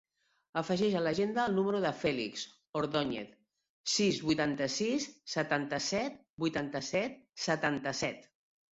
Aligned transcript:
Afegeix 0.59 0.95
a 0.99 1.03
l'agenda 1.07 1.43
el 1.49 1.53
número 1.57 1.81
del 1.83 1.93
Fèlix 1.99 2.47
Ordoñez: 2.81 3.37
sis, 3.99 4.23
vuitanta-sis, 4.31 5.09
setanta-set, 5.37 6.21
vuitanta-set, 6.47 7.25
setanta-set. 7.49 8.31